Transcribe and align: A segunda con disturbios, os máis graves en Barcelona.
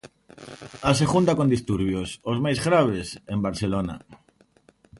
A 0.89 0.91
segunda 1.01 1.37
con 1.39 1.47
disturbios, 1.55 2.09
os 2.31 2.37
máis 2.43 2.59
graves 2.67 3.07
en 3.33 3.39
Barcelona. 3.47 3.95